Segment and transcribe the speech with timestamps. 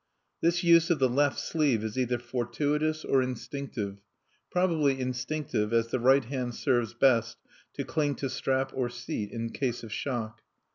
[0.41, 3.99] (This use of the left sleeve is either fortuitous or instinctive;
[4.49, 7.37] probably instinctive, as the right hand serves best
[7.75, 10.41] to cling to strap or seat in case of shock.)